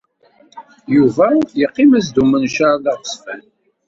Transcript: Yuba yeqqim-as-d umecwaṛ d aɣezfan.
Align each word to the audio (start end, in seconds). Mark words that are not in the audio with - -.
Yuba 0.95 1.27
yeqqim-as-d 1.59 2.15
umecwaṛ 2.23 2.75
d 2.83 2.85
aɣezfan. 2.91 3.41